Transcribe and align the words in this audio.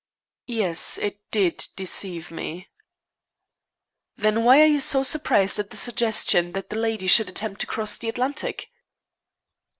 "Yes. 0.47 0.97
It 0.97 1.19
did 1.29 1.67
deceive 1.75 2.31
me." 2.31 2.69
"Then 4.17 4.43
why 4.43 4.61
are 4.61 4.65
you 4.65 4.79
so 4.79 5.03
surprised 5.03 5.59
at 5.59 5.69
the 5.69 5.77
suggestion 5.77 6.53
that 6.53 6.71
the 6.71 6.75
lady 6.75 7.05
should 7.05 7.29
attempt 7.29 7.61
to 7.61 7.67
cross 7.67 7.99
the 7.99 8.09
Atlantic?" 8.09 8.71